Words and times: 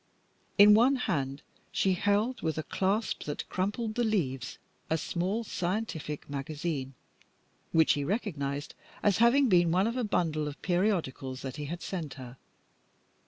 In 0.57 0.73
one 0.73 0.95
hand 0.95 1.43
she 1.71 1.93
held, 1.93 2.41
with 2.41 2.57
a 2.57 2.63
clasp 2.63 3.25
that 3.25 3.47
crumpled 3.49 3.93
the 3.93 4.03
leaves, 4.03 4.57
a 4.89 4.97
small 4.97 5.43
scientific 5.43 6.27
magazine, 6.27 6.95
which 7.71 7.93
he 7.93 8.03
recognized 8.03 8.73
as 9.03 9.19
having 9.19 9.47
been 9.47 9.69
one 9.71 9.85
of 9.85 9.97
a 9.97 10.03
bundle 10.03 10.47
of 10.47 10.59
periodicals 10.63 11.43
that 11.43 11.57
he 11.57 11.65
had 11.65 11.83
sent 11.83 12.15
her. 12.15 12.37